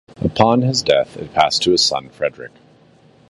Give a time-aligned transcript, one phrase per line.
[0.19, 2.53] Upon his death, it passed to his son Frederick.